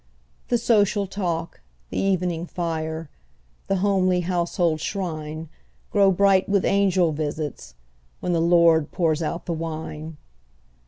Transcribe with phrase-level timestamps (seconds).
[0.47, 3.11] The social talk, the evening fire,
[3.67, 5.47] The homely household shrine,
[5.91, 7.75] Grow bright with angel visits,
[8.19, 10.17] when The Lord pours out the wine.